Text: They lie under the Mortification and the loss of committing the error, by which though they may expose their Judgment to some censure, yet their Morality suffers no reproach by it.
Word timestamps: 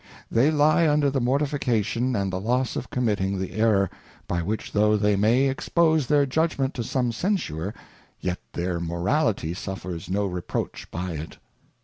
They 0.31 0.49
lie 0.49 0.89
under 0.89 1.11
the 1.11 1.21
Mortification 1.21 2.15
and 2.15 2.33
the 2.33 2.39
loss 2.41 2.75
of 2.75 2.89
committing 2.89 3.37
the 3.37 3.51
error, 3.51 3.87
by 4.27 4.41
which 4.41 4.71
though 4.71 4.97
they 4.97 5.15
may 5.15 5.47
expose 5.47 6.07
their 6.07 6.25
Judgment 6.25 6.73
to 6.73 6.83
some 6.83 7.11
censure, 7.11 7.71
yet 8.19 8.39
their 8.53 8.79
Morality 8.79 9.53
suffers 9.53 10.09
no 10.09 10.25
reproach 10.25 10.89
by 10.89 11.11
it. 11.11 11.37